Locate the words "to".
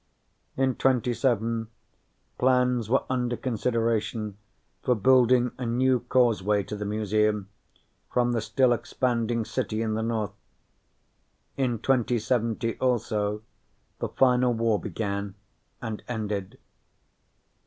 6.63-6.75